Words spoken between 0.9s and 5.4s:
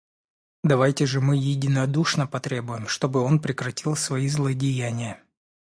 же мы единодушно потребуем, чтобы он прекратил свои злодеяния.